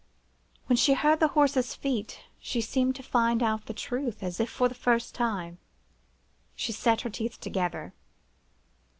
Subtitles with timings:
[0.65, 4.49] When she heard the horses' feet, she seemed to find out the truth, as if
[4.49, 5.59] for the first time.
[6.55, 7.93] She set her teeth together.